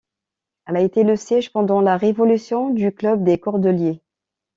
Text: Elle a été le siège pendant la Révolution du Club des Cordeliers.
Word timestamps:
Elle 0.65 0.77
a 0.77 0.81
été 0.81 1.03
le 1.03 1.15
siège 1.15 1.51
pendant 1.53 1.79
la 1.79 1.95
Révolution 1.95 2.71
du 2.71 2.91
Club 2.91 3.23
des 3.23 3.37
Cordeliers. 3.37 4.01